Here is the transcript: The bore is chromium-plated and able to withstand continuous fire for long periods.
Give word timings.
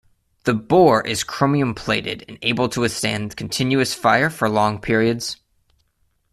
The 0.45 0.55
bore 0.55 1.05
is 1.05 1.23
chromium-plated 1.23 2.25
and 2.27 2.39
able 2.41 2.67
to 2.69 2.81
withstand 2.81 3.37
continuous 3.37 3.93
fire 3.93 4.31
for 4.31 4.49
long 4.49 4.79
periods. 4.81 5.37